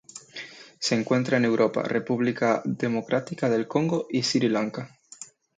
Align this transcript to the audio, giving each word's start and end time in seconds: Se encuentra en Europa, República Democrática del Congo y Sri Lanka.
Se 0.79 0.95
encuentra 0.95 1.37
en 1.37 1.45
Europa, 1.45 1.83
República 1.83 2.63
Democrática 2.65 3.49
del 3.51 3.67
Congo 3.67 4.07
y 4.09 4.23
Sri 4.23 4.49
Lanka. 4.49 4.97